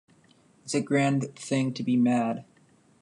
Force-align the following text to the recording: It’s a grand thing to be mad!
It’s 0.63 0.73
a 0.73 0.81
grand 0.81 1.35
thing 1.37 1.75
to 1.75 1.83
be 1.83 1.95
mad! 1.95 2.43